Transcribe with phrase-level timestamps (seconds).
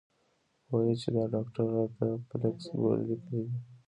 [0.69, 3.57] وې ئې چې ډاکټر راته فلکس ګولۍ ليکلي دي-